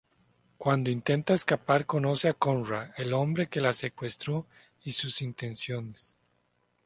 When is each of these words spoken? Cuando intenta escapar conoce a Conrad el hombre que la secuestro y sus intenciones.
Cuando 0.57 0.89
intenta 0.89 1.35
escapar 1.35 1.85
conoce 1.85 2.27
a 2.27 2.33
Conrad 2.33 2.89
el 2.97 3.13
hombre 3.13 3.45
que 3.49 3.61
la 3.61 3.71
secuestro 3.71 4.47
y 4.83 4.93
sus 4.93 5.21
intenciones. 5.21 6.17